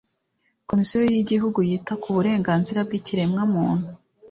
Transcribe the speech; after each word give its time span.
komisiyo 0.69 0.99
y'igihugu 1.11 1.59
yita 1.69 1.93
ku 2.01 2.09
burenganzira 2.15 2.79
bw'ikiremwamuntu 2.87 3.89